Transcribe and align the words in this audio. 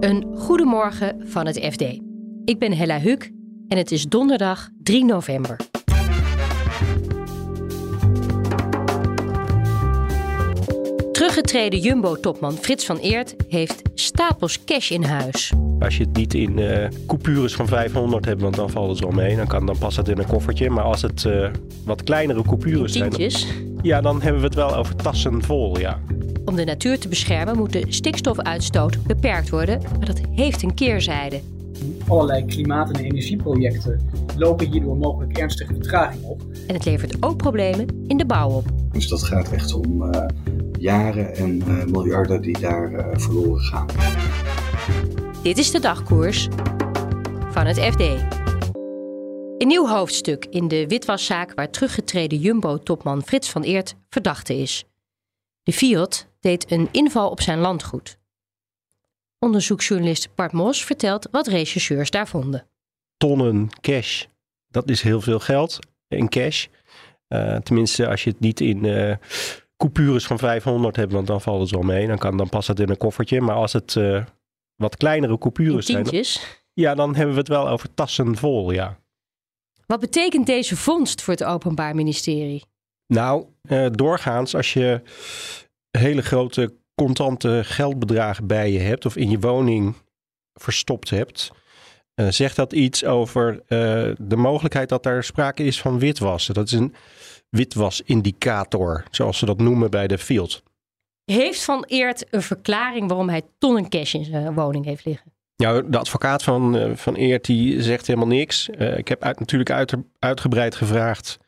Een 0.00 0.26
goedemorgen 0.36 1.22
van 1.24 1.46
het 1.46 1.58
FD. 1.72 1.80
Ik 2.44 2.58
ben 2.58 2.72
Hella 2.72 3.00
Huk 3.00 3.32
en 3.68 3.78
het 3.78 3.90
is 3.90 4.04
donderdag 4.04 4.68
3 4.82 5.04
november. 5.04 5.56
Teruggetreden 11.12 11.80
Jumbo-topman 11.80 12.52
Frits 12.52 12.86
van 12.86 12.96
Eert 12.96 13.34
heeft 13.48 13.82
stapels 13.94 14.64
cash 14.64 14.90
in 14.90 15.02
huis. 15.02 15.52
Als 15.80 15.96
je 15.96 16.04
het 16.04 16.16
niet 16.16 16.34
in 16.34 16.58
uh, 16.58 16.88
coupures 17.06 17.54
van 17.54 17.66
500 17.66 18.24
hebt, 18.24 18.40
want 18.40 18.54
dan 18.54 18.70
valt 18.70 18.90
het 18.90 19.00
wel 19.00 19.10
mee. 19.10 19.36
Dan, 19.36 19.46
kan, 19.46 19.66
dan 19.66 19.78
past 19.78 19.96
het 19.96 20.08
in 20.08 20.18
een 20.18 20.26
koffertje. 20.26 20.70
Maar 20.70 20.84
als 20.84 21.02
het 21.02 21.24
uh, 21.24 21.48
wat 21.84 22.02
kleinere 22.02 22.42
coupures 22.42 22.92
zijn... 22.92 23.10
Dan, 23.10 23.30
ja, 23.82 24.00
dan 24.00 24.22
hebben 24.22 24.40
we 24.40 24.46
het 24.46 24.56
wel 24.56 24.76
over 24.76 24.96
tassen 24.96 25.42
vol, 25.42 25.78
ja. 25.78 26.00
Om 26.50 26.56
de 26.56 26.64
natuur 26.64 26.98
te 26.98 27.08
beschermen 27.08 27.56
moet 27.56 27.72
de 27.72 27.84
stikstofuitstoot 27.88 29.02
beperkt 29.02 29.50
worden. 29.50 29.82
Maar 29.96 30.06
dat 30.06 30.20
heeft 30.30 30.62
een 30.62 30.74
keerzijde. 30.74 31.40
Allerlei 32.08 32.44
klimaat- 32.44 32.90
en 32.90 33.04
energieprojecten 33.04 34.10
lopen 34.36 34.70
hierdoor 34.70 34.96
mogelijk 34.96 35.38
ernstige 35.38 35.74
vertraging 35.74 36.24
op. 36.24 36.42
En 36.66 36.74
het 36.74 36.84
levert 36.84 37.22
ook 37.22 37.36
problemen 37.36 37.86
in 38.06 38.16
de 38.16 38.26
bouw 38.26 38.50
op. 38.50 38.64
Dus 38.92 39.08
dat 39.08 39.22
gaat 39.22 39.52
echt 39.52 39.72
om 39.72 40.02
uh, 40.02 40.24
jaren 40.78 41.34
en 41.34 41.62
uh, 41.68 41.84
miljarden 41.84 42.42
die 42.42 42.58
daar 42.58 42.92
uh, 42.92 43.06
verloren 43.12 43.60
gaan. 43.60 43.86
Dit 45.42 45.58
is 45.58 45.70
de 45.70 45.80
dagkoers 45.80 46.48
van 47.50 47.66
het 47.66 47.78
FD. 47.78 48.00
Een 49.58 49.68
nieuw 49.68 49.86
hoofdstuk 49.86 50.46
in 50.50 50.68
de 50.68 50.86
witwaszaak 50.86 51.54
waar 51.54 51.70
teruggetreden 51.70 52.38
Jumbo-topman 52.38 53.22
Frits 53.22 53.50
van 53.50 53.62
Eert 53.62 53.94
verdachte 54.08 54.56
is. 54.56 54.84
De 55.62 55.72
Fiat 55.72 56.26
deed 56.40 56.70
een 56.70 56.88
inval 56.90 57.30
op 57.30 57.40
zijn 57.40 57.58
landgoed. 57.58 58.18
Onderzoeksjournalist 59.38 60.34
Bart 60.34 60.52
Mos 60.52 60.84
vertelt 60.84 61.28
wat 61.30 61.46
rechercheurs 61.46 62.10
daar 62.10 62.28
vonden. 62.28 62.66
Tonnen 63.16 63.68
cash, 63.80 64.24
dat 64.68 64.90
is 64.90 65.02
heel 65.02 65.20
veel 65.20 65.38
geld 65.38 65.78
in 66.08 66.28
cash. 66.28 66.66
Uh, 67.28 67.56
tenminste, 67.56 68.08
als 68.08 68.24
je 68.24 68.30
het 68.30 68.40
niet 68.40 68.60
in 68.60 68.84
uh, 68.84 69.14
coupures 69.76 70.26
van 70.26 70.38
500 70.38 70.96
hebt, 70.96 71.12
want 71.12 71.26
dan 71.26 71.40
valt 71.40 71.60
het 71.60 71.70
wel 71.70 71.82
mee. 71.82 72.06
Dan, 72.06 72.18
kan, 72.18 72.36
dan 72.36 72.48
past 72.48 72.68
het 72.68 72.80
in 72.80 72.90
een 72.90 72.96
koffertje. 72.96 73.40
Maar 73.40 73.54
als 73.54 73.72
het 73.72 73.94
uh, 73.94 74.24
wat 74.76 74.96
kleinere 74.96 75.38
coupures 75.38 75.86
zijn. 75.86 76.04
Dan, 76.04 76.24
ja, 76.72 76.94
dan 76.94 77.14
hebben 77.14 77.34
we 77.34 77.40
het 77.40 77.48
wel 77.48 77.68
over 77.68 77.94
tassen 77.94 78.36
vol, 78.36 78.70
ja. 78.70 78.98
Wat 79.86 80.00
betekent 80.00 80.46
deze 80.46 80.76
vondst 80.76 81.22
voor 81.22 81.32
het 81.32 81.44
Openbaar 81.44 81.94
Ministerie? 81.94 82.64
Nou, 83.10 83.44
doorgaans 83.90 84.54
als 84.54 84.72
je 84.72 85.02
hele 85.90 86.22
grote 86.22 86.74
contante 86.94 87.60
geldbedragen 87.64 88.46
bij 88.46 88.72
je 88.72 88.78
hebt 88.78 89.06
of 89.06 89.16
in 89.16 89.30
je 89.30 89.38
woning 89.38 89.94
verstopt 90.54 91.10
hebt, 91.10 91.50
uh, 92.14 92.28
zegt 92.28 92.56
dat 92.56 92.72
iets 92.72 93.04
over 93.04 93.52
uh, 93.54 93.58
de 94.18 94.36
mogelijkheid 94.36 94.88
dat 94.88 95.06
er 95.06 95.24
sprake 95.24 95.62
is 95.62 95.80
van 95.80 95.98
witwassen. 95.98 96.54
Dat 96.54 96.66
is 96.66 96.72
een 96.72 96.94
witwasindicator, 97.48 99.04
zoals 99.10 99.38
ze 99.38 99.46
dat 99.46 99.58
noemen 99.58 99.90
bij 99.90 100.06
de 100.06 100.18
field. 100.18 100.62
Heeft 101.24 101.64
Van 101.64 101.84
Eert 101.88 102.26
een 102.30 102.42
verklaring 102.42 103.08
waarom 103.08 103.28
hij 103.28 103.42
tonnen 103.58 103.88
cash 103.88 104.14
in 104.14 104.24
zijn 104.24 104.54
woning 104.54 104.84
heeft 104.84 105.04
liggen? 105.04 105.32
Ja, 105.56 105.80
de 105.80 105.98
advocaat 105.98 106.42
van, 106.42 106.92
van 106.96 107.14
Eert 107.14 107.44
die 107.44 107.82
zegt 107.82 108.06
helemaal 108.06 108.28
niks. 108.28 108.68
ik 108.68 109.08
heb 109.08 109.22
uit, 109.22 109.38
natuurlijk 109.38 109.70
uit, 109.70 109.94
uitgebreid 110.18 110.74
gevraagd 110.74 111.38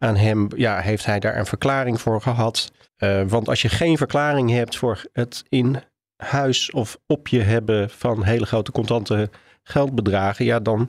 aan 0.00 0.16
hem, 0.16 0.48
ja, 0.56 0.80
heeft 0.80 1.06
hij 1.06 1.20
daar 1.20 1.36
een 1.36 1.46
verklaring 1.46 2.00
voor 2.00 2.20
gehad? 2.20 2.72
Uh, 2.98 3.22
want 3.26 3.48
als 3.48 3.62
je 3.62 3.68
geen 3.68 3.96
verklaring 3.96 4.50
hebt 4.50 4.76
voor 4.76 5.04
het 5.12 5.44
in 5.48 5.82
huis 6.16 6.70
of 6.70 6.98
op 7.06 7.28
je 7.28 7.40
hebben 7.40 7.90
van 7.90 8.22
hele 8.22 8.46
grote 8.46 8.72
contante 8.72 9.30
geldbedragen, 9.62 10.44
ja, 10.44 10.60
dan 10.60 10.88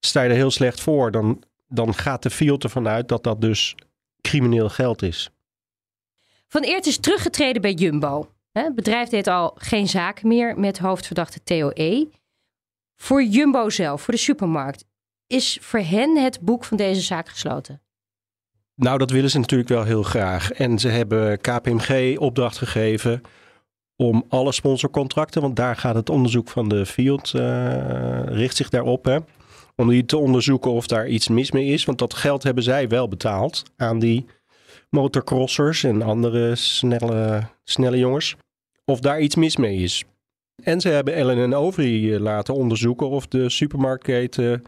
sta 0.00 0.22
je 0.22 0.28
er 0.28 0.34
heel 0.34 0.50
slecht 0.50 0.80
voor. 0.80 1.10
Dan, 1.10 1.42
dan 1.68 1.94
gaat 1.94 2.22
de 2.22 2.30
field 2.30 2.64
ervan 2.64 2.88
uit 2.88 3.08
dat 3.08 3.24
dat 3.24 3.40
dus 3.40 3.74
crimineel 4.20 4.68
geld 4.68 5.02
is. 5.02 5.30
Van 6.48 6.62
Eert 6.62 6.86
is 6.86 6.98
teruggetreden 6.98 7.62
bij 7.62 7.72
Jumbo. 7.72 8.30
Het 8.52 8.74
bedrijf 8.74 9.08
deed 9.08 9.26
al 9.26 9.54
geen 9.54 9.88
zaken 9.88 10.28
meer 10.28 10.58
met 10.58 10.78
hoofdverdachte 10.78 11.42
TOE. 11.42 12.08
Voor 12.96 13.22
Jumbo 13.22 13.70
zelf, 13.70 14.02
voor 14.02 14.14
de 14.14 14.20
supermarkt, 14.20 14.84
is 15.26 15.58
voor 15.60 15.80
hen 15.80 16.16
het 16.16 16.40
boek 16.40 16.64
van 16.64 16.76
deze 16.76 17.00
zaak 17.00 17.28
gesloten? 17.28 17.82
Nou, 18.78 18.98
dat 18.98 19.10
willen 19.10 19.30
ze 19.30 19.38
natuurlijk 19.38 19.68
wel 19.68 19.84
heel 19.84 20.02
graag. 20.02 20.52
En 20.52 20.78
ze 20.78 20.88
hebben 20.88 21.40
KPMG 21.40 22.18
opdracht 22.18 22.58
gegeven 22.58 23.20
om 23.96 24.24
alle 24.28 24.52
sponsorcontracten, 24.52 25.42
want 25.42 25.56
daar 25.56 25.76
gaat 25.76 25.94
het 25.94 26.10
onderzoek 26.10 26.48
van 26.48 26.68
de 26.68 26.86
Field, 26.86 27.32
uh, 27.36 28.22
richt 28.24 28.56
zich 28.56 28.68
daarop, 28.68 29.04
hè, 29.04 29.18
om 29.76 29.88
die 29.88 30.04
te 30.04 30.16
onderzoeken 30.16 30.70
of 30.70 30.86
daar 30.86 31.08
iets 31.08 31.28
mis 31.28 31.50
mee 31.50 31.66
is. 31.66 31.84
Want 31.84 31.98
dat 31.98 32.14
geld 32.14 32.42
hebben 32.42 32.62
zij 32.62 32.88
wel 32.88 33.08
betaald 33.08 33.62
aan 33.76 33.98
die 33.98 34.26
motocrossers 34.90 35.84
en 35.84 36.02
andere 36.02 36.54
snelle, 36.54 37.42
snelle 37.64 37.98
jongens. 37.98 38.36
Of 38.84 39.00
daar 39.00 39.20
iets 39.20 39.34
mis 39.34 39.56
mee 39.56 39.76
is. 39.76 40.04
En 40.62 40.80
ze 40.80 40.88
hebben 40.88 41.14
Ellen 41.14 41.38
en 41.38 41.54
Overy 41.54 42.16
laten 42.16 42.54
onderzoeken 42.54 43.08
of 43.08 43.26
de 43.26 43.48
supermarktketen 43.48 44.62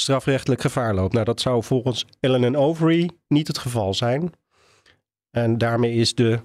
strafrechtelijk 0.00 0.60
gevaar 0.60 0.94
loopt. 0.94 1.12
Nou, 1.12 1.24
dat 1.24 1.40
zou 1.40 1.62
volgens 1.62 2.06
Ellen 2.20 2.44
en 2.44 2.56
Overy 2.56 3.10
niet 3.28 3.46
het 3.46 3.58
geval 3.58 3.94
zijn. 3.94 4.32
En 5.30 5.58
daarmee 5.58 5.94
is 5.94 6.14
de, 6.14 6.40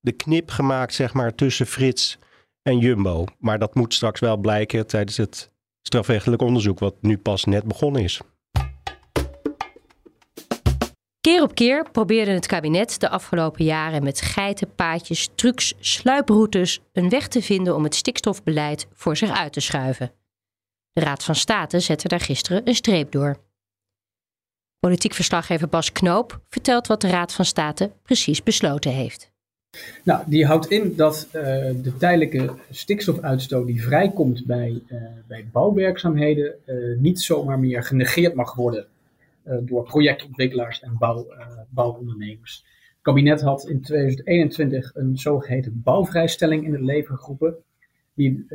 de 0.00 0.12
knip 0.12 0.50
gemaakt, 0.50 0.94
zeg 0.94 1.12
maar, 1.12 1.34
tussen 1.34 1.66
Frits 1.66 2.18
en 2.62 2.78
Jumbo. 2.78 3.24
Maar 3.38 3.58
dat 3.58 3.74
moet 3.74 3.94
straks 3.94 4.20
wel 4.20 4.36
blijken 4.36 4.86
tijdens 4.86 5.16
het 5.16 5.50
strafrechtelijk 5.82 6.42
onderzoek, 6.42 6.78
wat 6.78 6.94
nu 7.00 7.18
pas 7.18 7.44
net 7.44 7.64
begonnen 7.64 8.02
is. 8.02 8.20
Keer 11.20 11.42
op 11.42 11.54
keer 11.54 11.90
probeerde 11.90 12.30
het 12.30 12.46
kabinet 12.46 13.00
de 13.00 13.08
afgelopen 13.08 13.64
jaren 13.64 14.02
met 14.02 14.20
geiten, 14.20 14.74
paadjes, 14.74 15.28
trucs, 15.34 15.74
sluiproutes 15.80 16.80
een 16.92 17.08
weg 17.08 17.28
te 17.28 17.42
vinden 17.42 17.74
om 17.74 17.84
het 17.84 17.94
stikstofbeleid 17.94 18.86
voor 18.92 19.16
zich 19.16 19.30
uit 19.30 19.52
te 19.52 19.60
schuiven. 19.60 20.12
De 20.92 21.00
Raad 21.00 21.24
van 21.24 21.34
State 21.34 21.80
zette 21.80 22.08
daar 22.08 22.20
gisteren 22.20 22.68
een 22.68 22.74
streep 22.74 23.12
door. 23.12 23.36
Politiek 24.78 25.14
verslaggever 25.14 25.68
Bas 25.68 25.92
Knoop 25.92 26.40
vertelt 26.48 26.86
wat 26.86 27.00
de 27.00 27.08
Raad 27.08 27.32
van 27.32 27.44
State 27.44 27.90
precies 28.02 28.42
besloten 28.42 28.90
heeft. 28.90 29.30
Nou, 30.04 30.24
die 30.26 30.46
houdt 30.46 30.70
in 30.70 30.96
dat 30.96 31.26
uh, 31.26 31.42
de 31.82 31.96
tijdelijke 31.98 32.54
stikstofuitstoot 32.70 33.66
die 33.66 33.82
vrijkomt 33.82 34.46
bij, 34.46 34.82
uh, 34.88 35.02
bij 35.26 35.46
bouwwerkzaamheden 35.52 36.54
uh, 36.66 36.98
niet 36.98 37.20
zomaar 37.20 37.58
meer 37.58 37.82
genegeerd 37.82 38.34
mag 38.34 38.54
worden 38.54 38.86
door 39.60 39.82
projectontwikkelaars 39.82 40.80
en 40.80 40.96
bouw, 40.98 41.26
bouwondernemers. 41.68 42.64
Het 42.64 43.02
kabinet 43.02 43.40
had 43.40 43.68
in 43.68 43.80
2021 43.80 44.94
een 44.94 45.18
zogeheten 45.18 45.80
bouwvrijstelling 45.84 46.64
in 46.64 46.72
het 46.72 46.80
leven 46.80 47.18
geroepen, 47.18 47.54
die, 48.14 48.46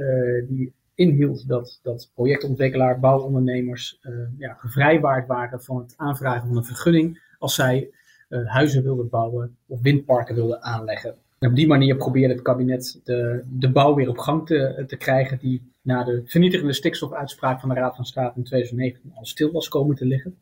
die 0.48 0.74
inhield 0.98 1.48
dat, 1.48 1.80
dat 1.84 2.12
projectontwikkelaar, 2.14 3.00
bouwondernemers 3.00 4.00
uh, 4.02 4.14
ja, 4.38 4.54
gevrijwaard 4.54 5.28
waren 5.28 5.62
van 5.62 5.78
het 5.78 5.94
aanvragen 5.98 6.48
van 6.48 6.58
een 6.58 6.64
vergunning 6.64 7.22
als 7.40 7.56
zij 7.56 7.90
uh, 8.30 8.48
huizen 8.48 8.84
wilden 8.84 9.10
bouwen 9.10 9.58
of 9.68 9.82
windparken 9.82 10.36
wilden 10.36 10.62
aanleggen. 10.62 11.16
En 11.40 11.50
op 11.50 11.56
die 11.56 11.68
manier 11.68 11.96
probeerde 11.96 12.34
het 12.34 12.44
kabinet 12.44 13.00
de, 13.04 13.44
de 13.48 13.72
bouw 13.72 13.96
weer 13.96 14.10
op 14.10 14.18
gang 14.18 14.46
te, 14.46 14.84
te 14.88 14.96
krijgen, 14.96 15.40
die 15.40 15.72
na 15.82 16.04
de 16.04 16.22
vernietigende 16.26 16.74
stikstofuitspraak 16.74 17.60
van 17.60 17.70
de 17.70 17.76
Raad 17.76 17.96
van 17.96 18.06
State 18.06 18.38
in 18.38 18.44
2019 18.44 19.12
al 19.16 19.26
stil 19.26 19.52
was 19.52 19.68
komen 19.68 19.96
te 19.96 20.06
liggen. 20.06 20.38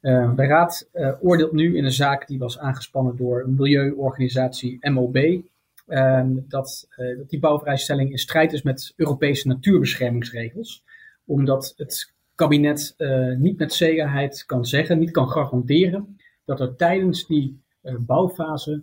Uh, 0.00 0.36
de 0.36 0.46
Raad 0.46 0.88
oordeelt 1.20 1.52
nu 1.52 1.76
in 1.76 1.84
een 1.84 1.92
zaak 1.92 2.26
die 2.26 2.38
was 2.38 2.58
aangespannen 2.58 3.16
door 3.16 3.42
een 3.42 3.54
milieuorganisatie 3.54 4.90
MOB, 4.90 5.42
Ehm, 5.86 6.32
dat, 6.48 6.88
uh, 6.96 7.16
dat 7.18 7.30
die 7.30 7.38
bouwvrijstelling 7.38 8.10
in 8.10 8.18
strijd 8.18 8.52
is 8.52 8.62
met 8.62 8.92
Europese 8.96 9.48
natuurbeschermingsregels. 9.48 10.84
Omdat 11.24 11.74
het 11.76 12.12
kabinet 12.34 12.94
uh, 12.98 13.36
niet 13.36 13.58
met 13.58 13.72
zekerheid 13.72 14.44
kan 14.46 14.64
zeggen, 14.64 14.98
niet 14.98 15.10
kan 15.10 15.28
garanderen 15.28 16.16
dat 16.44 16.60
er 16.60 16.76
tijdens 16.76 17.26
die 17.26 17.62
uh, 17.82 17.94
bouwfase 17.98 18.82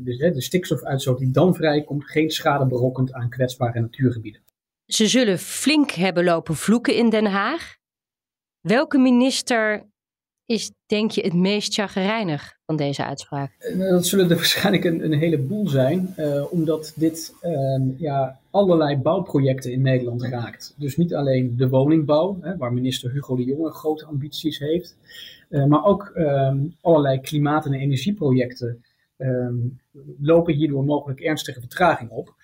dus, 0.00 0.18
de 0.18 0.40
stikstofuitstoot 0.40 1.18
die 1.18 1.30
dan 1.30 1.54
vrijkomt, 1.54 2.04
geen 2.04 2.30
schade 2.30 2.66
berokkent 2.66 3.12
aan 3.12 3.28
kwetsbare 3.28 3.80
natuurgebieden. 3.80 4.40
Ze 4.86 5.06
zullen 5.06 5.38
flink 5.38 5.90
hebben 5.90 6.24
lopen 6.24 6.54
vloeken 6.54 6.94
in 6.94 7.10
Den 7.10 7.26
Haag. 7.26 7.76
Welke 8.60 8.98
minister 8.98 9.86
is, 10.46 10.72
denk 10.86 11.10
je, 11.10 11.20
het 11.20 11.34
meest 11.34 11.74
chagrijnig 11.74 12.58
van 12.66 12.76
deze 12.76 13.04
uitspraak? 13.04 13.52
Eh, 13.58 13.78
dat 13.78 14.06
zullen 14.06 14.30
er 14.30 14.36
waarschijnlijk 14.44 14.84
een, 14.84 15.04
een 15.04 15.18
heleboel 15.18 15.68
zijn, 15.68 16.14
uh, 16.18 16.52
omdat 16.52 16.92
dit 16.96 17.34
uh, 17.42 17.80
ja, 17.96 18.38
allerlei 18.50 18.96
bouwprojecten 18.96 19.72
in 19.72 19.82
Nederland 19.82 20.22
raakt. 20.22 20.74
Dus 20.76 20.96
niet 20.96 21.14
alleen 21.14 21.56
de 21.56 21.68
woningbouw, 21.68 22.38
hè, 22.40 22.56
waar 22.56 22.72
minister 22.72 23.10
Hugo 23.10 23.36
de 23.36 23.44
Jonge 23.44 23.70
grote 23.70 24.04
ambities 24.04 24.58
heeft, 24.58 24.96
uh, 25.48 25.64
maar 25.64 25.84
ook 25.84 26.12
ehm, 26.14 26.58
allerlei 26.80 27.20
klimaat- 27.20 27.66
en 27.66 27.74
energieprojecten 27.74 28.84
ehm, 29.16 29.54
lopen 30.20 30.54
hierdoor 30.54 30.84
mogelijk 30.84 31.20
ernstige 31.20 31.60
vertraging 31.60 32.10
op. 32.10 32.34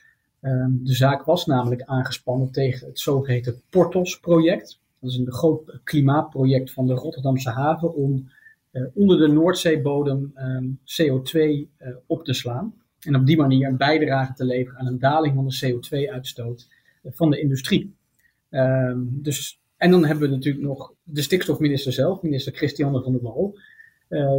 Ehm, 0.41 0.71
de 0.71 0.95
zaak 0.95 1.25
was 1.25 1.47
namelijk 1.47 1.83
aangespannen 1.83 2.53
tegen 2.53 2.87
het 2.87 2.99
zogeheten 2.99 3.61
Portos-project. 3.71 4.80
Dat 5.01 5.11
is 5.11 5.17
een 5.17 5.33
groot 5.33 5.81
klimaatproject 5.85 6.73
van 6.73 6.87
de 6.87 6.95
Rotterdamse 6.95 7.51
haven 7.51 7.95
om 7.95 8.31
uh, 8.73 8.87
onder 8.95 9.19
de 9.19 9.27
Noordzeebodem 9.27 10.33
um, 10.37 10.79
CO2 10.79 11.39
uh, 11.39 11.97
op 12.07 12.25
te 12.25 12.33
slaan. 12.33 12.75
En 13.01 13.17
op 13.17 13.27
die 13.27 13.37
manier 13.37 13.69
een 13.69 13.77
bijdrage 13.77 14.33
te 14.33 14.45
leveren 14.45 14.81
aan 14.81 14.87
een 14.87 14.99
daling 14.99 15.35
van 15.35 15.49
de 15.49 15.73
CO2-uitstoot 15.73 16.69
van 17.05 17.31
de 17.31 17.41
industrie. 17.41 17.95
Um, 18.51 19.19
dus, 19.23 19.61
en 19.77 19.91
dan 19.91 20.05
hebben 20.05 20.29
we 20.29 20.35
natuurlijk 20.35 20.65
nog 20.65 20.95
de 21.03 21.23
stikstofminister 21.23 21.93
zelf, 21.93 22.23
minister 22.23 22.53
Christiane 22.53 23.03
van 23.03 23.13
der 23.13 23.23
Wal, 23.23 23.59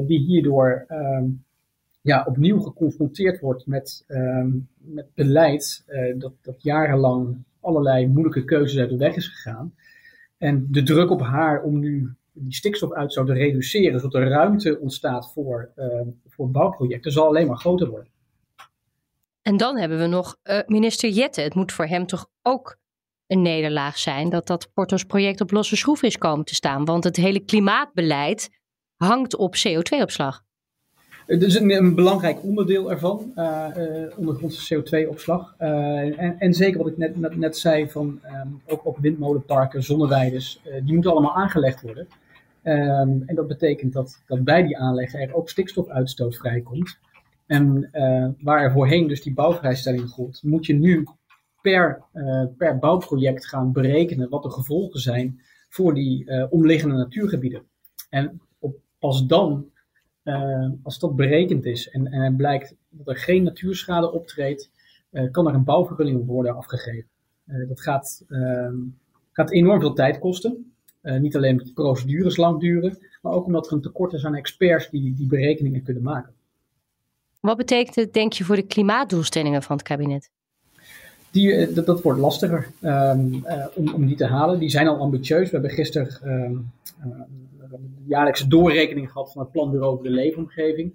die 0.07 0.19
hierdoor 0.19 0.85
um, 0.89 1.43
ja, 2.01 2.25
opnieuw 2.27 2.59
geconfronteerd 2.59 3.39
wordt 3.39 3.65
met, 3.65 4.05
met 4.77 5.07
beleid 5.13 5.85
dat, 6.17 6.33
dat 6.41 6.63
jarenlang 6.63 7.43
allerlei 7.59 8.07
moeilijke 8.07 8.45
keuzes 8.45 8.79
uit 8.79 8.89
de 8.89 8.97
weg 8.97 9.15
is 9.15 9.27
gegaan. 9.27 9.73
En 10.41 10.67
de 10.69 10.83
druk 10.83 11.09
op 11.09 11.21
haar 11.21 11.63
om 11.63 11.79
nu 11.79 12.13
die 12.33 12.53
stikstofuitstoot 12.53 13.27
te 13.27 13.33
reduceren, 13.33 13.99
zodat 13.99 14.21
er 14.21 14.29
ruimte 14.29 14.79
ontstaat 14.79 15.31
voor, 15.33 15.71
uh, 15.75 15.85
voor 16.27 16.51
bouwprojecten, 16.51 17.11
zal 17.11 17.27
alleen 17.27 17.47
maar 17.47 17.57
groter 17.57 17.89
worden. 17.89 18.11
En 19.41 19.57
dan 19.57 19.77
hebben 19.77 19.99
we 19.99 20.05
nog 20.05 20.37
uh, 20.43 20.59
minister 20.65 21.09
Jette. 21.09 21.41
Het 21.41 21.55
moet 21.55 21.71
voor 21.71 21.85
hem 21.85 22.05
toch 22.05 22.29
ook 22.41 22.77
een 23.27 23.41
nederlaag 23.41 23.97
zijn 23.97 24.29
dat 24.29 24.47
dat 24.47 24.69
Portos-project 24.73 25.41
op 25.41 25.51
losse 25.51 25.75
schroeven 25.75 26.07
is 26.07 26.17
komen 26.17 26.45
te 26.45 26.55
staan. 26.55 26.85
Want 26.85 27.03
het 27.03 27.15
hele 27.15 27.39
klimaatbeleid 27.39 28.49
hangt 28.95 29.35
op 29.35 29.55
CO2-opslag. 29.55 30.43
Het 31.31 31.43
is 31.43 31.55
een, 31.55 31.71
een, 31.71 31.95
belangrijk 31.95 32.43
onderdeel 32.43 32.91
ervan, 32.91 33.31
uh, 33.35 33.67
uh, 33.77 34.17
ondergrondse 34.17 34.75
CO2-opslag. 34.75 35.55
Uh, 35.59 36.19
en, 36.19 36.39
en, 36.39 36.53
zeker 36.53 36.77
wat 36.77 36.87
ik 36.87 36.97
net, 36.97 37.37
net, 37.37 37.57
zei, 37.57 37.89
van, 37.89 38.19
um, 38.25 38.61
ook 38.67 38.85
op 38.85 38.97
windmolenparken, 38.97 39.83
zonneweides, 39.83 40.61
die 40.83 40.93
moeten 40.93 41.11
allemaal 41.11 41.35
aangelegd 41.35 41.81
worden. 41.81 42.07
Um, 42.63 43.23
en 43.25 43.35
dat 43.35 43.47
betekent 43.47 43.93
dat, 43.93 44.21
dat 44.27 44.43
bij 44.43 44.63
die 44.63 44.77
aanleggen 44.77 45.19
er 45.19 45.33
ook 45.33 45.49
stikstofuitstoot 45.49 46.37
vrijkomt. 46.37 46.97
En 47.45 47.89
waar 48.39 48.63
er 48.63 48.71
voorheen 48.71 49.07
dus 49.07 49.21
die 49.21 49.33
bouwvrijstelling 49.33 50.09
gold, 50.09 50.43
moet 50.43 50.65
je 50.65 50.73
nu 50.73 51.07
per, 51.61 52.03
per 52.57 52.79
bouwproject 52.79 53.47
gaan 53.47 53.71
berekenen 53.71 54.29
wat 54.29 54.43
de 54.43 54.51
gevolgen 54.51 54.99
zijn 54.99 55.41
voor 55.69 55.93
die 55.93 56.47
omliggende 56.49 56.95
natuurgebieden. 56.95 57.63
En 58.09 58.41
op, 58.59 58.75
pas 58.99 59.25
dan 59.25 59.71
uh, 60.23 60.69
als 60.83 60.99
dat 60.99 61.15
berekend 61.15 61.65
is 61.65 61.89
en, 61.89 62.07
en 62.07 62.35
blijkt 62.35 62.75
dat 62.89 63.07
er 63.07 63.17
geen 63.17 63.43
natuurschade 63.43 64.11
optreedt, 64.11 64.69
uh, 65.11 65.31
kan 65.31 65.47
er 65.47 65.53
een 65.53 65.63
bouwvergunning 65.63 66.25
worden 66.25 66.55
afgegeven. 66.55 67.09
Uh, 67.47 67.67
dat 67.67 67.81
gaat, 67.81 68.23
ehm, 68.29 68.75
gaat 69.31 69.51
enorm 69.51 69.79
veel 69.79 69.93
tijd 69.93 70.19
kosten. 70.19 70.73
niet 71.01 71.35
alleen 71.35 71.51
omdat 71.51 71.67
de 71.67 71.73
procedures 71.73 72.37
lang 72.37 72.59
duren, 72.59 72.97
maar 73.21 73.33
ook 73.33 73.45
omdat 73.45 73.67
er 73.67 73.73
een 73.73 73.81
tekort 73.81 74.13
is 74.13 74.25
aan 74.25 74.35
experts 74.35 74.89
die 74.89 75.13
die 75.13 75.27
berekeningen 75.27 75.83
kunnen 75.83 76.03
maken. 76.03 76.33
Wat 77.39 77.57
betekent 77.57 77.95
het, 77.95 78.13
denk 78.13 78.33
je, 78.33 78.43
voor 78.43 78.55
de 78.55 78.65
klimaatdoelstellingen 78.65 79.63
van 79.63 79.75
het 79.75 79.85
kabinet? 79.85 80.29
Die, 81.31 81.73
dat, 81.73 81.85
dat, 81.85 82.01
wordt 82.01 82.19
lastiger 82.19 82.67
um, 82.81 83.45
om, 83.73 83.93
om 83.93 84.05
die 84.05 84.15
te 84.15 84.25
halen. 84.25 84.59
Die 84.59 84.69
zijn 84.69 84.87
al 84.87 84.97
ambitieus. 84.97 85.45
We 85.45 85.51
hebben 85.51 85.71
gisteren 85.71 86.31
um, 86.43 86.71
een 87.79 88.03
jaarlijkse 88.07 88.47
doorrekening 88.47 89.11
gehad 89.11 89.31
van 89.31 89.41
het 89.41 89.51
Planbureau 89.51 89.95
voor 89.95 90.03
de 90.03 90.09
Leefomgeving. 90.09 90.93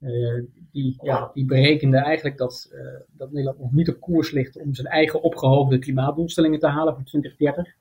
Uh, 0.00 0.42
die, 0.72 0.96
ja, 1.02 1.30
die 1.34 1.44
berekende 1.44 1.96
eigenlijk 1.96 2.38
dat, 2.38 2.70
uh, 2.72 2.80
dat 3.12 3.30
Nederland 3.30 3.58
nog 3.58 3.72
niet 3.72 3.88
op 3.88 4.00
koers 4.00 4.30
ligt 4.30 4.56
om 4.56 4.74
zijn 4.74 4.86
eigen 4.86 5.22
opgehoogde 5.22 5.78
klimaatdoelstellingen 5.78 6.58
te 6.58 6.66
halen 6.66 6.94
voor 6.94 7.04
2030. 7.04 7.74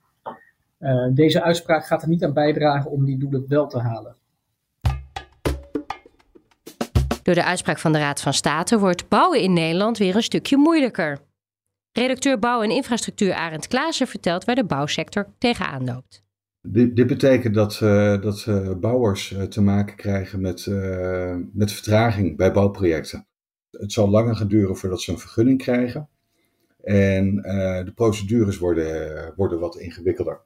Uh, 0.79 1.05
eh, 1.05 1.15
deze 1.15 1.41
uitspraak 1.41 1.85
gaat 1.85 2.01
er 2.01 2.07
niet 2.07 2.23
aan 2.23 2.33
bijdragen 2.33 2.91
om 2.91 3.05
die 3.05 3.17
doelen 3.17 3.45
wel 3.47 3.67
te 3.67 3.79
halen. 3.79 4.15
Door 7.23 7.35
de 7.35 7.43
uitspraak 7.43 7.77
van 7.77 7.91
de 7.91 7.99
Raad 7.99 8.21
van 8.21 8.33
State 8.33 8.79
wordt 8.79 9.09
bouwen 9.09 9.41
in 9.41 9.53
Nederland 9.53 9.97
weer 9.97 10.15
een 10.15 10.23
stukje 10.23 10.57
moeilijker. 10.57 11.19
Redacteur 11.91 12.39
Bouw 12.39 12.61
en 12.61 12.71
Infrastructuur 12.71 13.33
Arend 13.33 13.67
Klaassen 13.67 14.07
vertelt 14.07 14.45
waar 14.45 14.55
de 14.55 14.65
bouwsector 14.65 15.27
tegenaan 15.37 15.85
loopt. 15.85 16.23
Dit, 16.71 17.07
betekent 17.07 17.53
dat, 17.53 17.79
uh, 17.83 18.21
dat 18.21 18.45
uh, 18.49 18.73
bouwers 18.79 19.31
uh, 19.31 19.41
te 19.41 19.61
maken 19.61 19.95
krijgen 19.95 20.41
met, 20.41 20.67
met 21.53 21.71
vertraging 21.71 22.37
bij 22.37 22.51
bouwprojecten. 22.51 23.27
Het 23.71 23.91
zal 23.91 24.09
langer 24.09 24.35
gaan 24.35 24.47
duren 24.47 24.77
voordat 24.77 25.01
ze 25.01 25.11
een 25.11 25.19
vergunning 25.19 25.57
krijgen. 25.57 26.09
En 26.83 27.35
de 27.85 27.91
procedures 27.95 28.57
worden, 28.57 29.33
worden 29.35 29.59
wat 29.59 29.77
ingewikkelder. 29.77 30.41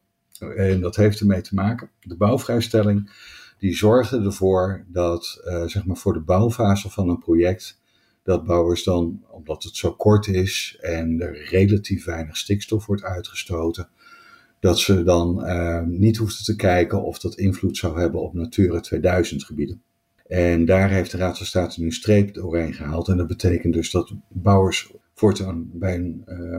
En 0.55 0.81
dat 0.81 0.95
heeft 0.95 1.19
ermee 1.19 1.41
te 1.41 1.55
maken. 1.55 1.89
De 1.99 2.17
bouwvrijstelling 2.17 3.11
die 3.57 3.75
zorgde 3.75 4.21
ervoor 4.21 4.85
dat 4.87 5.41
zeg 5.65 5.85
maar 5.85 5.97
voor 5.97 6.13
de 6.13 6.21
bouwfase 6.21 6.89
van 6.89 7.09
een 7.09 7.19
project 7.19 7.81
dat 8.23 8.45
bouwers 8.45 8.83
dan, 8.83 9.25
omdat 9.29 9.63
het 9.63 9.75
zo 9.75 9.93
kort 9.93 10.27
is 10.27 10.77
en 10.81 11.21
er 11.21 11.47
relatief 11.49 12.05
weinig 12.05 12.37
stikstof 12.37 12.85
wordt 12.85 13.03
uitgestoten, 13.03 13.89
dat 14.63 14.79
ze 14.79 15.03
dan 15.03 15.45
uh, 15.45 15.81
niet 15.81 16.17
hoefden 16.17 16.43
te 16.43 16.55
kijken 16.55 17.03
of 17.03 17.19
dat 17.19 17.35
invloed 17.35 17.77
zou 17.77 17.99
hebben 17.99 18.21
op 18.21 18.33
Natura 18.33 18.79
2000 18.79 19.43
gebieden. 19.43 19.83
En 20.27 20.65
daar 20.65 20.89
heeft 20.89 21.11
de 21.11 21.17
Raad 21.17 21.37
van 21.37 21.45
State 21.45 21.81
nu 21.81 21.91
streep 21.91 22.33
doorheen 22.33 22.73
gehaald. 22.73 23.07
En 23.07 23.17
dat 23.17 23.27
betekent 23.27 23.73
dus 23.73 23.91
dat 23.91 24.13
bouwers 24.29 24.91
voortaan 25.13 25.69
bij 25.73 25.95
een 25.95 26.23
uh, 26.25 26.57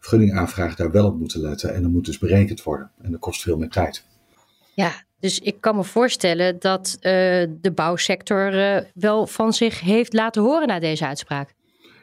vergunningaanvraag 0.00 0.74
daar 0.74 0.90
wel 0.90 1.06
op 1.06 1.18
moeten 1.18 1.40
letten. 1.40 1.74
En 1.74 1.82
dat 1.82 1.90
moet 1.90 2.04
dus 2.04 2.18
berekend 2.18 2.62
worden. 2.62 2.90
En 3.02 3.10
dat 3.10 3.20
kost 3.20 3.42
veel 3.42 3.56
meer 3.56 3.70
tijd. 3.70 4.04
Ja, 4.74 5.04
dus 5.20 5.38
ik 5.38 5.60
kan 5.60 5.76
me 5.76 5.84
voorstellen 5.84 6.58
dat 6.58 6.96
uh, 6.96 7.02
de 7.60 7.72
bouwsector 7.74 8.52
wel 8.94 9.26
van 9.26 9.52
zich 9.52 9.80
heeft 9.80 10.12
laten 10.12 10.42
horen 10.42 10.68
na 10.68 10.78
deze 10.78 11.06
uitspraak. 11.06 11.54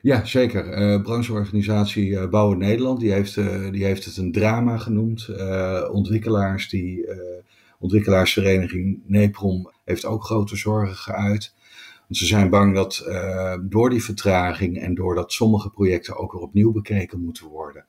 Ja, 0.01 0.25
zeker. 0.25 0.77
Uh, 0.77 1.01
brancheorganisatie 1.01 2.09
uh, 2.09 2.30
Bouwen 2.30 2.57
Nederland, 2.57 3.00
die 3.00 3.12
heeft, 3.12 3.36
uh, 3.36 3.71
die 3.71 3.86
heeft 3.86 4.06
het 4.06 4.18
een 4.18 4.31
drama 4.31 4.77
genoemd. 4.77 5.30
ontwikkelaars, 5.92 6.69
die, 6.69 7.09
ontwikkelaarsvereniging 7.80 9.01
NEPROM 9.06 9.71
heeft 9.86 10.06
ook 10.06 10.24
grote 10.24 10.56
zorgen 10.56 10.95
geuit. 10.95 11.53
Want 12.07 12.19
ze 12.19 12.25
zijn 12.25 12.50
bang 12.50 12.75
dat 12.75 13.07
door 13.62 13.89
die 13.89 14.03
vertraging 14.03 14.80
en 14.80 14.95
doordat 14.95 15.31
sommige 15.31 15.69
projecten 15.69 16.18
ook 16.18 16.31
weer 16.31 16.42
opnieuw 16.42 16.71
bekeken 16.71 17.19
moeten 17.19 17.48
worden, 17.48 17.86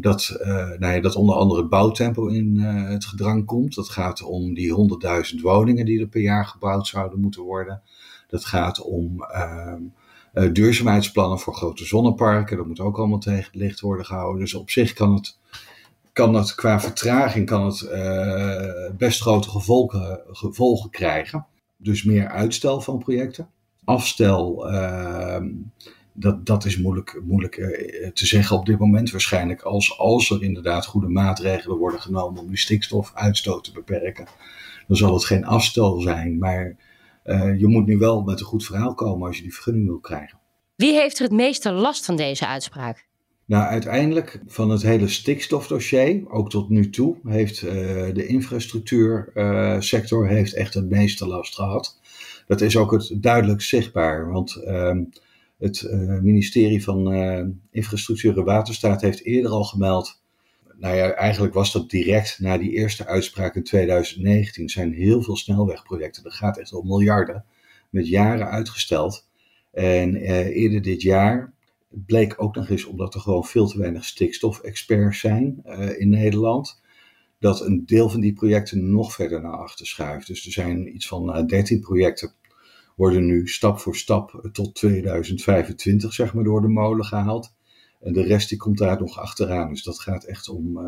dat, 0.00 0.36
nou 0.78 0.94
ja, 0.94 1.00
dat 1.00 1.16
onder 1.16 1.34
andere 1.34 1.60
het 1.60 1.70
bouwtempo 1.70 2.26
in 2.26 2.58
het 2.60 3.04
gedrang 3.04 3.44
komt. 3.44 3.74
Dat 3.74 3.88
gaat 3.88 4.22
om 4.22 4.54
die 4.54 4.98
100.000 5.34 5.40
woningen 5.40 5.84
die 5.84 6.00
er 6.00 6.08
per 6.08 6.20
jaar 6.20 6.46
gebouwd 6.46 6.86
zouden 6.86 7.20
moeten 7.20 7.42
worden. 7.42 7.82
Dat 8.28 8.44
gaat 8.44 8.80
om 8.80 9.22
ehm, 9.22 9.82
uh, 10.34 10.52
duurzaamheidsplannen 10.52 11.38
voor 11.38 11.54
grote 11.54 11.84
zonneparken, 11.84 12.56
dat 12.56 12.66
moet 12.66 12.80
ook 12.80 12.98
allemaal 12.98 13.18
tegen 13.18 13.44
het 13.44 13.54
licht 13.54 13.80
worden 13.80 14.06
gehouden. 14.06 14.40
Dus 14.40 14.54
op 14.54 14.70
zich 14.70 14.92
kan 14.92 15.14
het, 15.14 15.38
kan 16.12 16.34
het 16.34 16.54
qua 16.54 16.80
vertraging 16.80 17.46
kan 17.46 17.66
het, 17.66 17.88
uh, 17.92 18.96
best 18.96 19.20
grote 19.20 19.48
gevolgen, 19.48 20.20
gevolgen 20.26 20.90
krijgen. 20.90 21.46
Dus 21.76 22.04
meer 22.04 22.28
uitstel 22.28 22.80
van 22.80 22.98
projecten. 22.98 23.48
Afstel, 23.84 24.72
uh, 24.72 25.42
dat, 26.12 26.46
dat 26.46 26.64
is 26.64 26.78
moeilijk, 26.78 27.20
moeilijk 27.24 27.56
uh, 27.56 28.10
te 28.10 28.26
zeggen 28.26 28.56
op 28.56 28.66
dit 28.66 28.78
moment 28.78 29.10
waarschijnlijk. 29.10 29.62
Als, 29.62 29.98
als 29.98 30.30
er 30.30 30.42
inderdaad 30.42 30.86
goede 30.86 31.08
maatregelen 31.08 31.78
worden 31.78 32.00
genomen 32.00 32.40
om 32.40 32.48
die 32.48 32.58
stikstofuitstoot 32.58 33.64
te 33.64 33.72
beperken, 33.72 34.26
dan 34.86 34.96
zal 34.96 35.14
het 35.14 35.24
geen 35.24 35.44
afstel 35.44 36.00
zijn. 36.00 36.38
Maar 36.38 36.76
uh, 37.24 37.60
je 37.60 37.66
moet 37.66 37.86
nu 37.86 37.98
wel 37.98 38.22
met 38.22 38.40
een 38.40 38.46
goed 38.46 38.64
verhaal 38.64 38.94
komen 38.94 39.26
als 39.26 39.36
je 39.36 39.42
die 39.42 39.54
vergunning 39.54 39.86
wil 39.86 39.98
krijgen. 39.98 40.38
Wie 40.76 40.92
heeft 40.92 41.18
er 41.18 41.24
het 41.24 41.32
meeste 41.32 41.72
last 41.72 42.04
van 42.04 42.16
deze 42.16 42.46
uitspraak? 42.46 43.06
Nou, 43.44 43.64
uiteindelijk 43.64 44.42
van 44.46 44.70
het 44.70 44.82
hele 44.82 45.08
stikstofdossier, 45.08 46.30
ook 46.30 46.50
tot 46.50 46.68
nu 46.68 46.90
toe, 46.90 47.16
heeft 47.24 47.62
uh, 47.62 47.72
de 48.12 48.26
infrastructuursector 48.26 50.24
uh, 50.24 50.30
heeft 50.30 50.54
echt 50.54 50.74
het 50.74 50.88
meeste 50.88 51.26
last 51.26 51.54
gehad. 51.54 52.00
Dat 52.46 52.60
is 52.60 52.76
ook 52.76 52.90
het 52.92 53.12
duidelijk 53.16 53.62
zichtbaar, 53.62 54.30
want 54.30 54.62
uh, 54.66 54.96
het 55.58 55.88
ministerie 56.22 56.84
van 56.84 57.14
Infrastructuur 57.70 58.38
en 58.38 58.44
Waterstaat 58.44 59.00
heeft 59.00 59.24
eerder 59.24 59.50
al 59.50 59.64
gemeld 59.64 60.21
nou 60.82 60.96
ja, 60.96 61.10
eigenlijk 61.12 61.54
was 61.54 61.72
dat 61.72 61.90
direct 61.90 62.38
na 62.40 62.58
die 62.58 62.70
eerste 62.70 63.06
uitspraak 63.06 63.54
in 63.54 63.62
2019. 63.62 64.68
zijn 64.68 64.92
heel 64.92 65.22
veel 65.22 65.36
snelwegprojecten. 65.36 66.22
Dat 66.22 66.34
gaat 66.34 66.58
echt 66.58 66.72
om 66.72 66.86
miljarden. 66.86 67.44
Met 67.90 68.08
jaren 68.08 68.46
uitgesteld. 68.46 69.28
En 69.72 70.16
eh, 70.16 70.56
eerder 70.56 70.82
dit 70.82 71.02
jaar 71.02 71.52
bleek 71.88 72.34
ook 72.36 72.54
nog 72.54 72.68
eens, 72.68 72.84
omdat 72.84 73.14
er 73.14 73.20
gewoon 73.20 73.44
veel 73.44 73.66
te 73.66 73.78
weinig 73.78 74.04
stikstofexperts 74.04 75.20
zijn 75.20 75.62
uh, 75.64 76.00
in 76.00 76.08
Nederland, 76.08 76.82
dat 77.38 77.60
een 77.60 77.86
deel 77.86 78.08
van 78.08 78.20
die 78.20 78.32
projecten 78.32 78.90
nog 78.90 79.12
verder 79.12 79.40
naar 79.42 79.56
achter 79.56 79.86
schuift. 79.86 80.26
Dus 80.26 80.46
er 80.46 80.52
zijn 80.52 80.94
iets 80.94 81.08
van 81.08 81.30
uh, 81.30 81.38
eh, 81.38 81.46
13 81.46 81.80
projecten 81.80 82.32
worden 82.96 83.26
nu 83.26 83.48
stap 83.48 83.78
voor 83.78 83.96
stap 83.96 84.48
tot 84.52 84.74
2025 84.74 86.12
zeg 86.12 86.34
maar 86.34 86.44
door 86.44 86.60
de 86.60 86.68
molen 86.68 87.04
gehaald. 87.04 87.54
En 88.02 88.12
de 88.12 88.22
rest 88.22 88.48
die 88.48 88.58
komt 88.58 88.78
daar 88.78 89.00
nog 89.00 89.18
achteraan. 89.18 89.68
Dus 89.68 89.82
dat 89.82 90.00
gaat 90.00 90.24
echt 90.24 90.48
om 90.48 90.78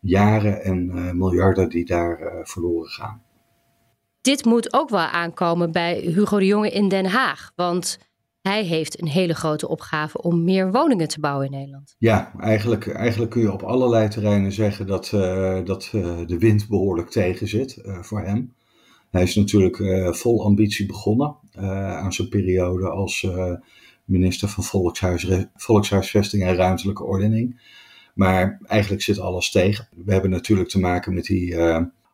jaren 0.00 0.62
en 0.62 0.86
miljarden 1.16 1.68
die 1.68 1.84
daar 1.84 2.40
verloren 2.42 2.90
gaan. 2.90 3.22
Dit 4.20 4.44
moet 4.44 4.72
ook 4.72 4.88
wel 4.88 5.00
aankomen 5.00 5.72
bij 5.72 6.00
Hugo 6.00 6.38
de 6.38 6.46
Jonge 6.46 6.70
in 6.70 6.88
Den 6.88 7.06
Haag. 7.06 7.52
Want 7.56 7.98
hij 8.42 8.64
heeft 8.64 9.00
een 9.00 9.08
hele 9.08 9.34
grote 9.34 9.68
opgave 9.68 10.22
om 10.22 10.44
meer 10.44 10.72
woningen 10.72 11.08
te 11.08 11.20
bouwen 11.20 11.46
in 11.46 11.52
Nederland. 11.52 11.94
Ja, 11.98 12.32
eigenlijk, 12.38 12.88
eigenlijk 12.88 13.30
kun 13.30 13.42
je 13.42 13.52
op 13.52 13.62
allerlei 13.62 14.08
terreinen 14.08 14.52
zeggen 14.52 14.86
dat, 14.86 15.12
uh, 15.14 15.64
dat 15.64 15.90
uh, 15.94 16.18
de 16.26 16.38
wind 16.38 16.68
behoorlijk 16.68 17.10
tegen 17.10 17.48
zit 17.48 17.76
uh, 17.76 18.02
voor 18.02 18.20
hem. 18.20 18.54
Hij 19.10 19.22
is 19.22 19.34
natuurlijk 19.34 19.76
vol 20.16 20.44
ambitie 20.44 20.86
begonnen 20.86 21.36
aan 21.96 22.12
zijn 22.12 22.28
periode 22.28 22.88
als 22.88 23.26
minister 24.04 24.48
van 24.48 24.64
Volkshuis, 24.64 25.26
Volkshuisvesting 25.54 26.42
en 26.42 26.54
Ruimtelijke 26.54 27.04
Ordening. 27.04 27.72
Maar 28.14 28.60
eigenlijk 28.66 29.02
zit 29.02 29.18
alles 29.18 29.50
tegen. 29.50 29.88
We 30.04 30.12
hebben 30.12 30.30
natuurlijk 30.30 30.68
te 30.68 30.80
maken 30.80 31.14
met 31.14 31.24
die 31.24 31.56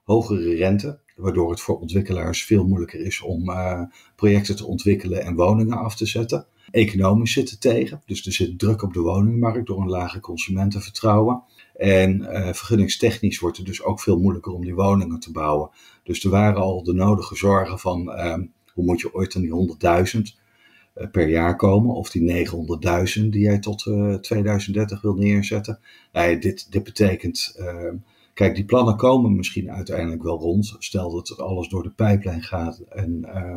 hogere 0.05 0.55
rente 0.55 0.99
waardoor 1.21 1.51
het 1.51 1.61
voor 1.61 1.79
ontwikkelaars 1.81 2.45
veel 2.45 2.67
moeilijker 2.67 3.01
is 3.01 3.21
om 3.21 3.51
uh, 3.51 3.83
projecten 4.17 4.57
te 4.57 4.67
ontwikkelen 4.67 5.23
en 5.23 5.35
woningen 5.35 5.79
af 5.79 5.97
te 5.97 6.07
zetten. 6.07 6.47
Economisch 6.71 7.33
zit 7.33 7.51
het 7.51 7.61
tegen, 7.61 8.03
dus 8.07 8.27
er 8.27 8.33
zit 8.33 8.59
druk 8.59 8.83
op 8.83 8.93
de 8.93 9.01
woningmarkt 9.01 9.67
door 9.67 9.81
een 9.81 9.89
lage 9.89 10.21
consumentenvertrouwen. 10.21 11.43
En 11.77 12.21
uh, 12.21 12.53
vergunningstechnisch 12.53 13.39
wordt 13.39 13.57
het 13.57 13.67
dus 13.67 13.83
ook 13.83 14.01
veel 14.01 14.19
moeilijker 14.19 14.53
om 14.53 14.65
die 14.65 14.75
woningen 14.75 15.21
te 15.21 15.33
bouwen. 15.33 15.71
Dus 16.03 16.25
er 16.25 16.31
waren 16.31 16.61
al 16.61 16.83
de 16.83 16.93
nodige 16.93 17.37
zorgen 17.37 17.79
van 17.79 18.09
uh, 18.09 18.35
hoe 18.73 18.85
moet 18.85 19.01
je 19.01 19.15
ooit 19.15 19.37
aan 19.37 19.43
die 19.43 19.77
100.000 20.33 20.40
per 21.13 21.29
jaar 21.29 21.57
komen, 21.57 21.95
of 21.95 22.11
die 22.11 22.49
900.000 23.23 23.29
die 23.29 23.41
jij 23.41 23.59
tot 23.59 23.83
2030 24.21 25.01
wil 25.01 25.15
neerzetten. 25.15 25.79
Nee, 26.13 26.39
dit, 26.39 26.73
dit 26.73 26.85
betekent 26.85 27.55
ehm, 27.59 27.97
Kijk, 28.41 28.55
die 28.55 28.65
plannen 28.65 28.97
komen 28.97 29.37
misschien 29.37 29.71
uiteindelijk 29.71 30.23
wel 30.23 30.39
rond. 30.39 30.77
Stel 30.79 31.11
dat 31.11 31.39
alles 31.39 31.69
door 31.69 31.83
de 31.83 31.91
pijplijn 31.91 32.43
gaat 32.43 32.79
en, 32.79 33.21
uh, 33.25 33.57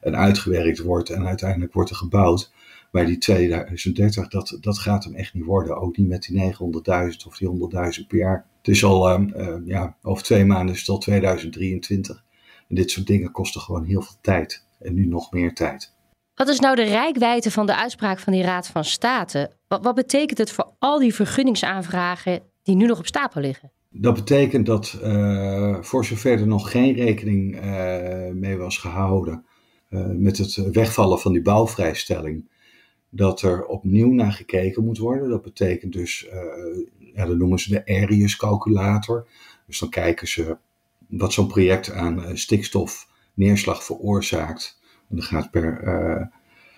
en 0.00 0.16
uitgewerkt 0.16 0.78
wordt 0.78 1.10
en 1.10 1.26
uiteindelijk 1.26 1.72
wordt 1.72 1.90
er 1.90 1.96
gebouwd. 1.96 2.52
Maar 2.90 3.06
die 3.06 3.18
2030, 3.18 4.28
dat, 4.28 4.58
dat 4.60 4.78
gaat 4.78 5.04
hem 5.04 5.14
echt 5.14 5.34
niet 5.34 5.44
worden. 5.44 5.76
Ook 5.76 5.96
niet 5.96 6.08
met 6.08 6.22
die 6.22 6.52
900.000 6.52 6.58
of 7.26 7.38
die 7.38 7.48
100.000 8.00 8.06
per 8.06 8.18
jaar. 8.18 8.46
Het 8.58 8.68
is 8.68 8.84
al, 8.84 9.20
uh, 9.20 9.56
ja, 9.64 9.96
over 10.02 10.22
twee 10.22 10.44
maanden 10.44 10.76
al 10.86 10.98
2023. 10.98 12.24
En 12.68 12.74
dit 12.74 12.90
soort 12.90 13.06
dingen 13.06 13.30
kosten 13.30 13.60
gewoon 13.60 13.84
heel 13.84 14.02
veel 14.02 14.16
tijd. 14.20 14.64
En 14.78 14.94
nu 14.94 15.06
nog 15.06 15.32
meer 15.32 15.54
tijd. 15.54 15.93
Wat 16.34 16.48
is 16.48 16.58
nou 16.58 16.76
de 16.76 16.82
rijkwijde 16.82 17.50
van 17.50 17.66
de 17.66 17.76
uitspraak 17.76 18.18
van 18.18 18.32
die 18.32 18.42
Raad 18.42 18.66
van 18.66 18.84
State? 18.84 19.50
Wat, 19.68 19.94
betekent 19.94 20.38
het 20.38 20.50
voor 20.50 20.72
al 20.78 20.98
die 20.98 21.14
vergunningsaanvragen 21.14 22.42
die 22.62 22.76
nu 22.76 22.86
nog 22.86 22.98
op 22.98 23.06
stapel 23.06 23.40
liggen? 23.40 23.70
Dat 23.88 24.14
betekent 24.14 24.66
dat 24.66 24.98
uh, 25.02 25.76
voor 25.80 26.04
zover 26.04 26.40
er 26.40 26.46
nog 26.46 26.70
geen 26.70 26.94
rekening 26.94 27.56
uh, 27.56 28.30
mee 28.32 28.56
was 28.56 28.78
gehouden 28.78 29.44
uh, 29.90 30.06
met 30.06 30.38
het 30.38 30.54
wegvallen 30.54 31.18
van 31.18 31.32
die 31.32 31.42
bouwvrijstelling, 31.42 32.48
dat 33.08 33.42
er 33.42 33.66
opnieuw 33.66 34.12
naar 34.12 34.32
gekeken 34.32 34.84
moet 34.84 34.98
worden. 34.98 35.28
Dat 35.28 35.42
betekent 35.42 35.92
dus, 35.92 36.26
ja, 37.14 37.26
dat 37.26 37.36
noemen 37.36 37.58
ze 37.58 37.70
de 37.70 37.86
Arius-calculator. 37.86 39.28
Dus 39.66 39.78
dan 39.78 39.88
kijken 39.88 40.28
ze 40.28 40.56
wat 41.08 41.32
zo'n 41.32 41.46
project 41.46 41.92
aan 41.92 42.36
stikstofneerslag 42.38 43.84
veroorzaakt. 43.84 44.82
Dat 45.08 45.24
gaat 45.24 45.50
per, 45.50 46.30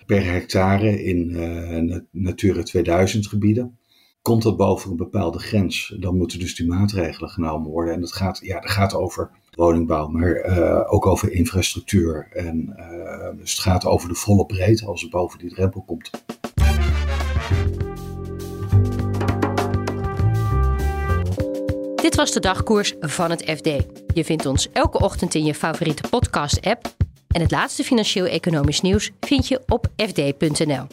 per 0.05 0.25
hectare 0.25 1.03
in 1.03 2.07
Natura 2.11 2.63
2000 2.63 3.27
gebieden. 3.27 3.77
Komt 4.21 4.43
dat 4.43 4.57
boven 4.57 4.91
een 4.91 4.97
bepaalde 4.97 5.39
grens, 5.39 5.95
dan 5.99 6.17
moeten 6.17 6.39
dus 6.39 6.55
die 6.55 6.67
maatregelen 6.67 7.29
genomen 7.29 7.71
worden. 7.71 7.93
En 7.93 8.01
dat 8.01 8.13
gaat, 8.13 8.39
ja, 8.41 8.59
dat 8.59 8.71
gaat 8.71 8.93
over 8.93 9.31
woningbouw, 9.57 10.07
maar 10.07 10.45
uh, 10.45 10.93
ook 10.93 11.05
over 11.05 11.31
infrastructuur. 11.31 12.27
En 12.31 12.75
uh, 12.77 13.39
dus 13.39 13.51
het 13.51 13.61
gaat 13.61 13.85
over 13.85 14.09
de 14.09 14.15
volle 14.15 14.45
breedte 14.45 14.85
als 14.85 15.01
het 15.01 15.11
boven 15.11 15.39
die 15.39 15.49
drempel 15.49 15.81
komt. 15.81 16.09
Dit 22.01 22.15
was 22.15 22.31
de 22.31 22.39
dagkoers 22.39 22.95
van 22.99 23.29
het 23.29 23.43
FD. 23.43 23.65
Je 24.13 24.23
vindt 24.23 24.45
ons 24.45 24.71
elke 24.71 24.99
ochtend 24.99 25.35
in 25.35 25.45
je 25.45 25.53
favoriete 25.53 26.09
podcast-app. 26.09 26.96
En 27.27 27.41
het 27.41 27.51
laatste 27.51 27.83
financieel-economisch 27.83 28.81
nieuws 28.81 29.11
vind 29.19 29.47
je 29.47 29.61
op 29.67 29.87
fd.nl. 29.95 30.87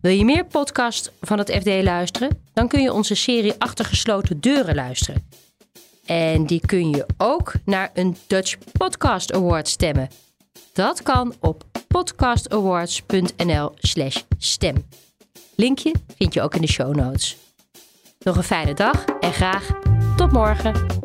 Wil 0.00 0.12
je 0.12 0.24
meer 0.24 0.46
podcast 0.46 1.12
van 1.20 1.38
het 1.38 1.50
FD 1.50 1.82
luisteren? 1.82 2.44
Dan 2.52 2.68
kun 2.68 2.82
je 2.82 2.92
onze 2.92 3.14
serie 3.14 3.54
Achter 3.58 3.84
gesloten 3.84 4.40
deuren 4.40 4.74
luisteren. 4.74 5.28
En 6.06 6.46
die 6.46 6.60
kun 6.66 6.90
je 6.90 7.06
ook 7.16 7.52
naar 7.64 7.90
een 7.94 8.16
Dutch 8.26 8.56
Podcast 8.72 9.32
Award 9.32 9.68
stemmen. 9.68 10.08
Dat 10.72 11.02
kan 11.02 11.34
op 11.40 11.64
podcastawards.nl/slash 11.88 14.22
stem. 14.38 14.86
Linkje 15.54 15.94
vind 16.16 16.34
je 16.34 16.42
ook 16.42 16.54
in 16.54 16.60
de 16.60 16.68
show 16.68 16.94
notes. 16.94 17.36
Nog 18.18 18.36
een 18.36 18.42
fijne 18.42 18.74
dag 18.74 19.04
en 19.04 19.32
graag 19.32 19.70
tot 20.16 20.32
morgen. 20.32 20.97